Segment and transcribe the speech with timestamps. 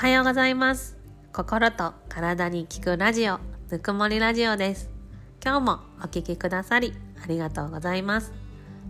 [0.00, 0.96] はようございます。
[1.30, 3.38] 心と体に効くラジオ
[3.70, 4.88] ぬくもりラジオです。
[5.44, 8.32] 今日もお聴きくださりありがとうございます。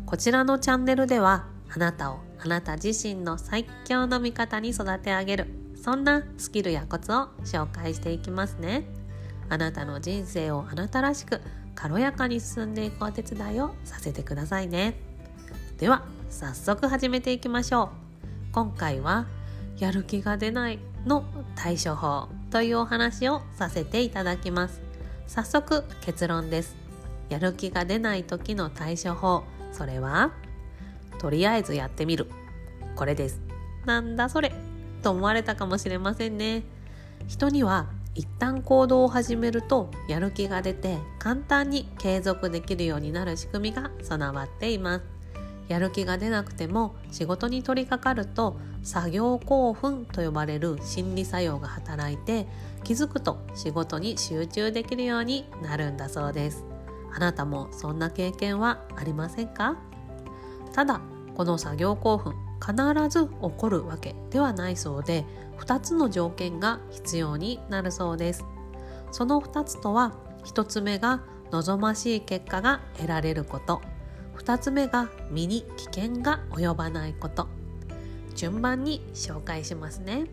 [0.06, 5.46] こちらのチャンネルではあなたをあなた自身の最強の味方に育て上げる
[5.82, 8.84] そんなスキルやコツを紹介していきますね。
[9.48, 11.40] あなたの人生をあなたらしく
[11.74, 14.94] 軽やかに進んでいくお手伝いをさせてくださいね。
[15.76, 17.86] では早速始めていきましょ
[18.50, 18.52] う。
[18.52, 19.26] 今回は
[19.76, 24.80] やる気が出ないの対処法というお話をさせていただきます。
[25.26, 26.76] 早速結論です。
[27.28, 29.44] やる気が出ない時の対処法。
[29.72, 30.32] それは
[31.18, 32.28] とりあえずやってみる。
[32.96, 33.40] これです。
[33.86, 34.52] なんだそれ。
[35.02, 36.64] と思われたかもしれませんね。
[37.28, 45.19] 人には一旦行動を始めるとやる気が出て簡単に継続できるようになる仕組みが備わっています。
[45.70, 52.48] やる気が出なくても仕事に取り掛かると作業興奮と呼ばれる心理作用が働いて
[52.82, 56.64] 気づくと仕事に集中できるようになるんだそうです。
[57.14, 59.76] あなたもそんな経験はありませんか？
[60.72, 61.00] ただ
[61.36, 62.74] この作業興奮必
[63.08, 65.24] ず起こるわけではないそうで
[65.60, 68.44] 2つの条件が必要になるそうです。
[69.12, 73.80] その2つとは1つ目が望ましい結果が得られること。
[74.40, 77.46] 2つ目が身に危険が及ばないこと。
[78.34, 80.24] 順番に紹介しますね。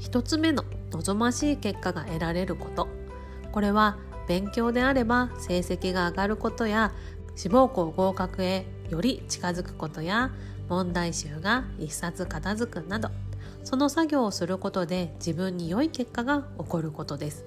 [0.00, 2.88] 1つ目の望ましい結果が得られること。
[3.52, 3.96] これは
[4.28, 6.92] 勉強であれば成績が上がることや
[7.36, 10.30] 志望校合格へより近づくことや
[10.68, 13.08] 問題集が一冊片付くなど。
[13.64, 17.46] その作業をすることで自分に良い結果が起こることです。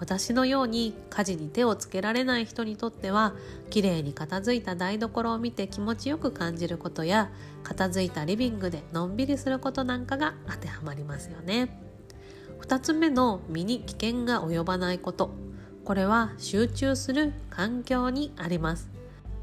[0.00, 3.34] 私のように家事に手をつけられない人にとっては
[3.70, 7.30] 綺麗に片付いた台所を見て気持ちよく感じることや
[7.64, 11.82] 片付いたリビングでのんびりすることなんかが当てはまりますよね。
[12.60, 15.30] 2つ目の身に危険が及ばないこと。
[15.84, 18.90] これは集中する環境にあります。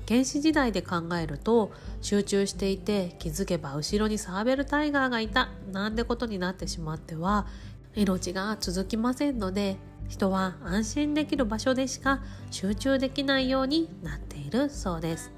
[0.07, 1.71] 原始時代で考えると
[2.01, 7.47] 集中していて気づけば後ろにサーベルタイガーがいたなんてことになってしまっては
[7.95, 9.77] 命が続きませんので
[10.07, 12.21] 人は安心できる場所でしか
[12.51, 15.31] 集中できないようになっているそうです。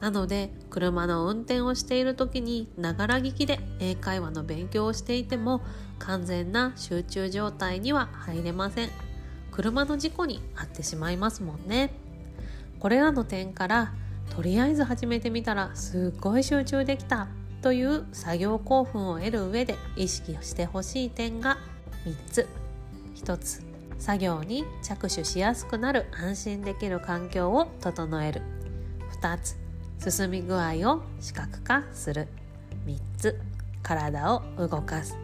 [0.00, 5.62] なので車の運転をしている時にながら聞きで英会話の勉強をしていても
[5.98, 8.90] 完全な集中状態には入れません。
[9.50, 11.94] 車の事故に遭ってしまいますもんね。
[12.80, 13.94] これらの点から
[14.30, 17.28] とりあえず始めてみたらすっごい集中できた
[17.62, 21.56] という作業興奮を得る上で意識してほしい点が
[22.04, 22.48] 3つ。
[23.14, 28.42] 1つ作業に着手しやすくなる安心できる環境を整える。
[29.20, 29.56] 2つ
[30.10, 32.28] 進み具合を視覚化する。
[32.86, 33.40] 3つ
[33.82, 35.16] 体を動かす。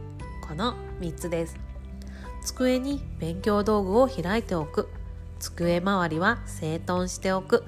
[0.47, 1.57] この3つです。
[2.43, 4.89] 机に勉強道具を開いておく。
[5.39, 7.65] 机周りは整頓しておく。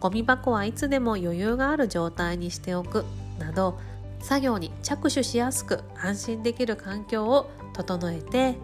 [0.00, 3.04] ゴミ箱はいつでも余裕がある状態にしておく。
[3.38, 3.78] など
[4.20, 8.56] 作業に着手しやすく安心できる環境を整えて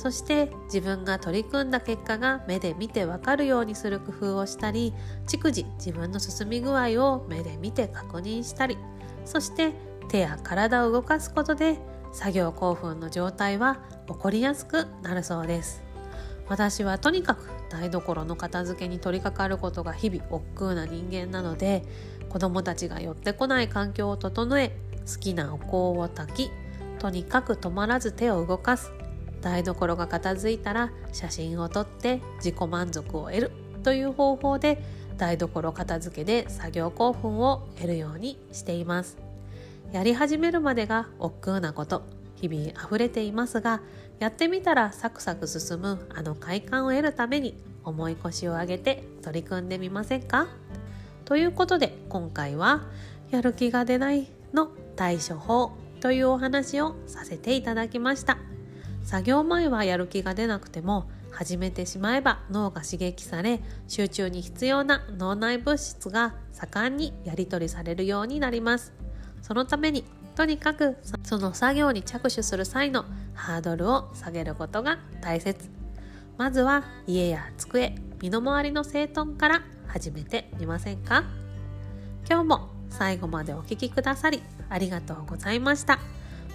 [0.00, 4.94] そして自分が取り組んだ結果が目で見てわかるようにする工夫をしたり
[5.26, 8.78] 逐次自分の進み具合を目で見て確認したり
[9.26, 9.74] そして
[10.08, 11.76] 手や体を動かすことで
[12.14, 15.82] 作業興奮の状態は起こりやすくなるそうです。
[16.48, 21.84] 私はとにかく台所の片付けに取り掛かることが日々億劫な人間なので
[22.28, 26.50] 子供たちが寄ってこない環境を整え好きなお香を焚き
[26.98, 28.90] とにかく止まらず手を動かす。
[29.40, 33.52] 台所が片付いたら写真を撮って自己満足を得る
[33.82, 34.82] という方法で
[35.16, 39.18] 台所片付けで作業興奮を得るようにしています。
[39.92, 42.02] やり始めるまでが億劫なこと。
[42.36, 43.82] 日々溢れていますが
[44.18, 50.46] やってみたらサクサク進むあの快感を得るために重い腰を上げて取り組んでみませんか？
[51.26, 52.82] ということで今回は
[53.30, 58.38] やる気が出ないの対処法というお話をさせていただきました。
[59.02, 68.92] 作業前はやる気が出なくても始めてしまえば脳が刺激され集中に必要な脳内物質が盛んにやり取りされるようになります。
[69.42, 70.04] そのために
[70.36, 73.04] とにかくその作業に着手する際の
[73.34, 75.68] ハードルを下げることが大切。
[76.36, 81.24] まずは家や机身の回りの整頓から始めてみませんか？
[82.28, 85.98] 今日も最後までお聴きくださりありがとうございました。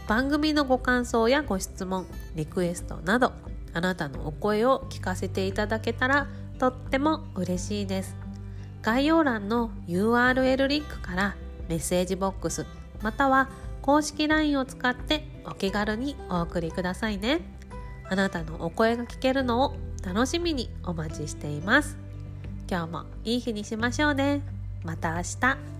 [0.07, 2.05] 番組のご感想やご質問
[2.35, 3.33] リクエストなど
[3.73, 6.27] あなたのお声を聞かせていただけたら
[6.59, 8.15] とっても嬉しいです。
[8.81, 11.35] 概要欄の URL リンクから
[11.67, 12.65] メッセージボックス
[13.01, 13.49] または
[13.81, 17.41] 公式 LINE を使ってお気軽にお送りくださいね。
[18.07, 21.97] あなたのお声が聞けるのを楽しみにお待ちしています。
[22.69, 24.41] 今日もいい日にしましょうね。
[24.83, 25.74] また明日。